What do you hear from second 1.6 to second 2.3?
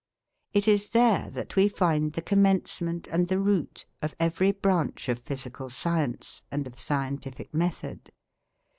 find the